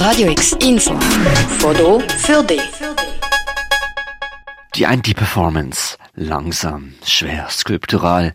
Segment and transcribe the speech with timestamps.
[0.00, 0.98] Radio X Info.
[1.58, 2.62] Foto für dich.
[4.74, 8.32] Die eine Performance langsam, schwer, skulptural,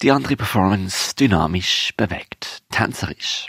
[0.00, 3.48] die andere Performance dynamisch, bewegt, tänzerisch.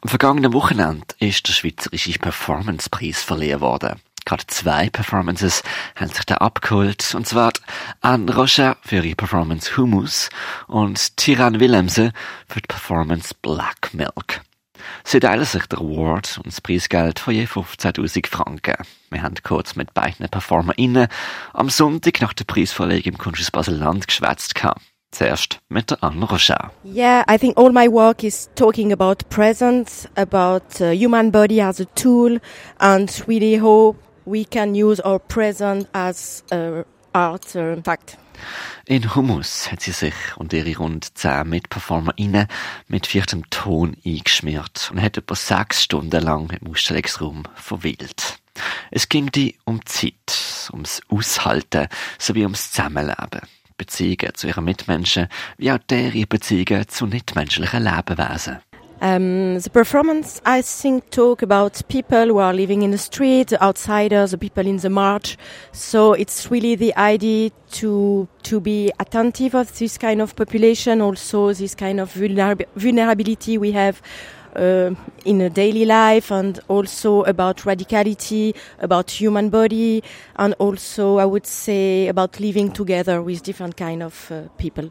[0.00, 4.00] Am vergangenen Wochenende ist der Schweizerische Performancepreis verliehen worden.
[4.24, 5.64] Gerade zwei Performances
[5.96, 7.50] haben sich da abgeholt, und zwar
[8.02, 10.30] Anne Rocher für ihre Performance Humus
[10.68, 12.12] und Tiran Willemse
[12.46, 14.42] für die Performance Black Milk.
[15.04, 18.76] Sie teilen sich der Award und das Preisgeld von je 15.000 Franken.
[19.10, 21.08] Wir haben kurz mit beiden PerformerInnen
[21.52, 24.54] am Sonntag nach der Preisverleihung im Kunsthaus Basel-Land geschwätzt.
[25.12, 26.70] Zuerst mit der Anne Rocher.
[26.84, 31.80] Yeah, I think all my work is talking about presence, about uh, human body as
[31.80, 32.38] a tool,
[32.78, 37.44] and really hope we can use our presence as uh, art
[37.84, 38.18] fact.
[38.86, 42.46] In Hummus hat sie sich und ihre rund zehn MitperformerInnen
[42.88, 48.38] mit viertem Ton eingeschmiert und hat etwa sechs Stunden lang im Ausstellungsraum verweilt.
[48.90, 51.88] Es ging die um Zeit, ums Aushalten
[52.18, 53.42] sowie ums Zusammenleben.
[53.76, 58.58] Beziehungen zu ihren Mitmenschen, wie auch deren Beziehungen zu nichtmenschlichen Lebewesen.
[59.02, 63.62] Um, the performance, I think, talk about people who are living in the street, the
[63.62, 65.38] outsiders, the people in the march.
[65.72, 71.50] So it's really the idea to to be attentive of this kind of population, also
[71.54, 74.02] this kind of vulner vulnerability we have
[74.54, 80.02] uh, in a daily life, and also about radicality, about human body,
[80.36, 84.90] and also I would say about living together with different kind of uh, people.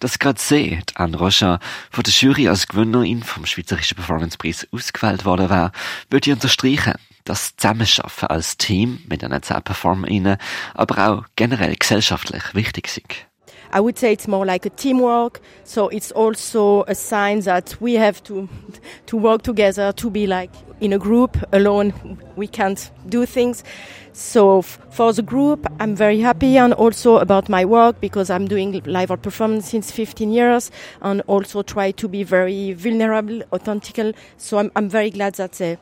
[0.00, 5.50] Dass gerade sie, Anne Rocha, von der Jury als Gewinnerin vom Schweizerischen Performancepreis ausgewählt worden
[5.50, 5.72] war,
[6.08, 10.38] würde ich unterstreichen, dass Zusammenschaffen als Team mit einer zehn PerformerInnen
[10.74, 13.29] aber auch generell gesellschaftlich wichtig ist.
[13.72, 15.40] I would say it's more like a teamwork.
[15.64, 18.48] So it's also a sign that we have to
[19.06, 21.36] to work together to be like in a group.
[21.52, 21.92] Alone,
[22.36, 23.64] we can't do things.
[24.12, 28.82] So for the group, I'm very happy and also about my work because I'm doing
[28.84, 30.70] live art performance since 15 years
[31.00, 34.14] and also try to be very vulnerable, authentic.
[34.36, 35.78] So I'm, I'm very glad that uh, they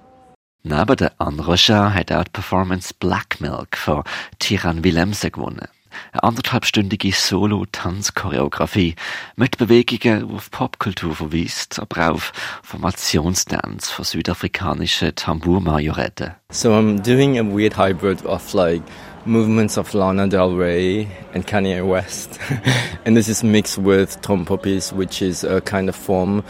[0.65, 1.47] Neben der Anne
[1.95, 4.03] hat auch die Performance Black Milk von
[4.39, 5.69] Tiran Willemse gewonnen.
[6.13, 8.95] Eine anderthalbstündige Solo-Tanzchoreografie
[9.37, 12.33] mit Bewegungen, die auf Popkultur verweist, aber auch auf
[12.63, 16.35] Formationstanz von südafrikanischen Tambour-Majoretten.
[16.51, 18.83] So I'm doing a weird hybrid of like
[19.27, 22.39] movements of Lana Del Rey and Kanye West.
[23.05, 26.43] and this is mixed with tom poppies, which is a kind of form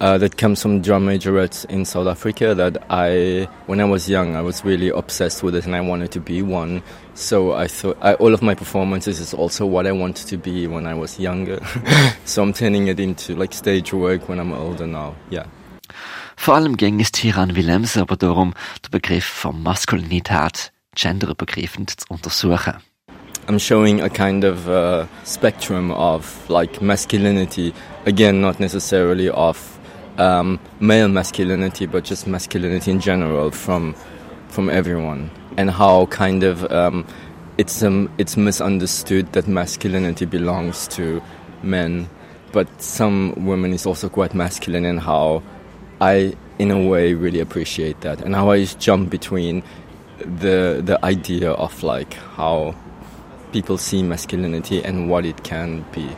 [0.00, 4.36] uh, that comes from drum majorettes in South Africa that I, when I was young,
[4.36, 6.82] I was really obsessed with it and I wanted to be one.
[7.14, 10.66] So I thought I, all of my performances is also what I wanted to be
[10.66, 11.60] when I was younger.
[12.24, 15.14] so I'm turning it into like stage work when I'm older now.
[15.30, 15.46] Yeah.
[16.36, 18.52] Vor allem ging es Tiran Willems aber darum,
[18.84, 22.74] den Begriff von Maskulinität genderübergreifend zu untersuchen.
[23.48, 27.72] I'm showing a kind of uh, spectrum of like masculinity,
[28.04, 29.75] again, not necessarily of
[30.18, 33.94] um, male masculinity, but just masculinity in general from
[34.48, 37.06] from everyone, and how kind of um,
[37.58, 41.22] it's um, it's misunderstood that masculinity belongs to
[41.62, 42.08] men,
[42.52, 45.42] but some women is also quite masculine, and how
[46.00, 49.62] I, in a way, really appreciate that, and how I jump between
[50.18, 52.74] the the idea of like how
[53.52, 56.08] people see masculinity and what it can be.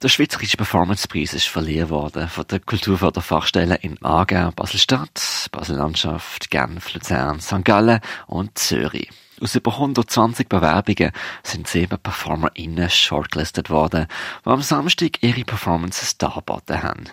[0.00, 7.40] Der Schweizerische Performancepreis ist verliehen worden von der Kulturförderfachstelle in Aargau, Basel-Stadt, Basel-Landschaft, Genf, Luzern,
[7.40, 7.64] St.
[7.64, 7.98] Gallen
[8.28, 9.10] und Zürich.
[9.40, 11.10] Aus über 120 Bewerbungen
[11.42, 14.06] sind sieben PerformerInnen shortlisted worden,
[14.44, 17.04] die am Samstag ihre Performances dargeboten haben.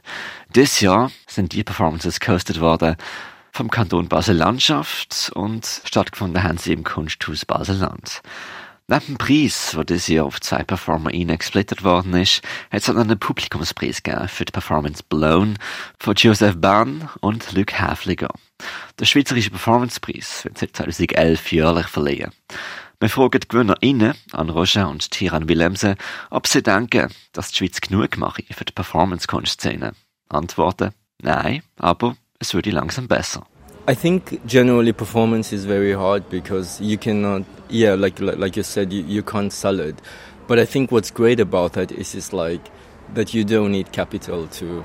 [0.55, 2.97] Dieses Jahr sind die Performances gehostet worden
[3.51, 8.21] vom Kanton Basel-Landschaft und stattgefunden haben sie im Kunsthaus Basel-Land.
[8.87, 12.95] Neben dem Preis, der dieses Jahr auf zwei PerformerInnen gesplittet worden ist, hat es auch
[12.95, 15.57] einen Publikumspreis gegeben für die Performance Blown
[15.99, 18.29] von Joseph Bahn und Luc Häfliger.
[18.99, 22.31] Der Schweizerische Performancepreis wird seit 2011 jährlich verliehen.
[22.99, 25.95] Wir fragen die GewinnerInnen, an Roger und Tiran Willemse,
[26.29, 29.93] ob sie denken, dass die Schweiz genug mache für die Performance-Kunstszene.
[30.29, 30.91] Antworten,
[31.23, 33.47] nein, aber es würde langsam besser.
[33.87, 38.91] I think generally performance is very hard because you cannot, yeah, like like you said,
[38.91, 39.95] you, you can't sell it.
[40.47, 42.61] But I think what's great about that is just like
[43.13, 44.83] that you don't need capital to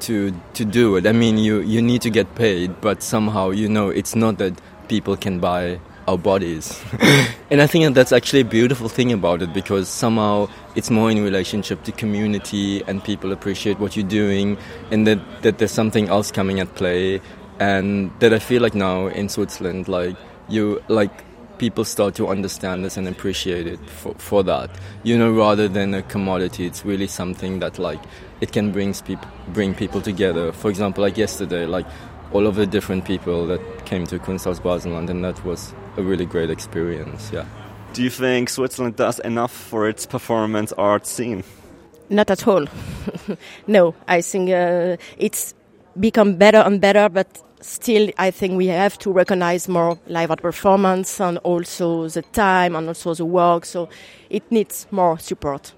[0.00, 1.06] to to do it.
[1.06, 4.58] I mean, you you need to get paid, but somehow you know it's not that
[4.88, 5.78] people can buy
[6.08, 6.82] our bodies.
[7.50, 11.22] and I think that's actually a beautiful thing about it because somehow it's more in
[11.22, 14.56] relationship to community and people appreciate what you're doing
[14.90, 17.20] and that, that there's something else coming at play
[17.58, 20.16] and that I feel like now in Switzerland, like
[20.48, 21.24] you like
[21.58, 24.70] people start to understand this and appreciate it for, for that.
[25.02, 28.00] You know, rather than a commodity, it's really something that like
[28.40, 30.52] it can bring people bring people together.
[30.52, 31.86] For example, like yesterday, like
[32.32, 36.26] all of the different people that came to Kunsthaus Baselland, and that was a really
[36.26, 37.30] great experience.
[37.32, 37.46] Yeah.
[37.92, 41.44] Do you think Switzerland does enough for its performance art scene?
[42.10, 42.66] Not at all.
[43.66, 45.54] no, I think uh, it's
[45.98, 50.42] become better and better, but still, I think we have to recognize more live art
[50.42, 53.64] performance and also the time and also the work.
[53.64, 53.88] So
[54.30, 55.74] it needs more support.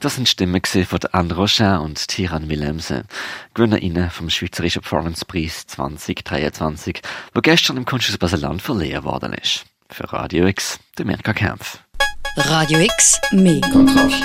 [0.00, 3.04] Das sind Stimmen von Anne Rochin und Tiran Willemsen,
[3.54, 7.00] GewinnerInnen vom Schweizerischen Performance-Preis 2023,
[7.34, 9.64] der gestern im Kunsthaus Baseland verliehen worden ist.
[9.90, 11.78] Für Radio X, der Mirka Kempf.
[12.36, 14.22] Radio X, mehr Kontrast.